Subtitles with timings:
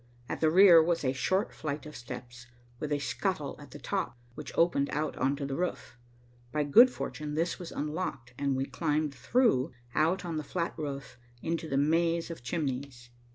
[0.27, 2.47] At the rear was a short flight of steps,
[2.79, 5.95] with a scuttle at the top, which opened out on the roof.
[6.51, 11.19] By good fortune, this was unlocked, and we climbed through, out on the flat roof,
[11.43, 13.11] into the maze of chimneys.